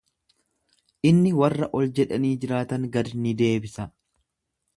[1.09, 3.87] Inni warra ol jedhanii jiraatan gad ni deebisa.